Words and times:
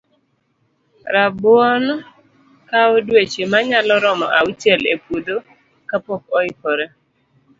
Rabuon 1.13 1.83
kawo 2.69 2.95
dueche 3.07 3.43
manyalo 3.51 3.95
romo 4.03 4.25
auchiel 4.39 4.81
e 4.93 4.95
puodho 5.03 5.37
ka 5.89 5.97
pok 6.05 6.23
oikore 6.39 6.85